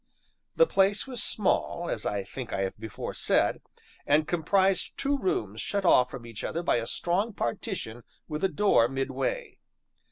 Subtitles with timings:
[0.55, 3.61] The place was small, as I think I have before said,
[4.07, 8.47] and comprised two rooms shut off from each other by a strong partition with a
[8.49, 9.59] door midway.